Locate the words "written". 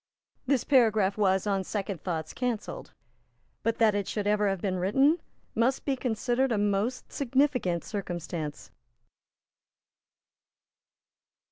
4.79-5.19